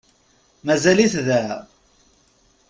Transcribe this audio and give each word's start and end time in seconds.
Mazal-it 0.65 1.13
da? 1.27 1.41